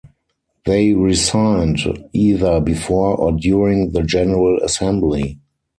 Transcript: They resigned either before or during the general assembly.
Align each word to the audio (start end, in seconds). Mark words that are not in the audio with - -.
They 0.65 0.95
resigned 0.95 1.77
either 2.11 2.59
before 2.59 3.15
or 3.15 3.33
during 3.33 3.91
the 3.91 4.01
general 4.01 4.57
assembly. 4.63 5.37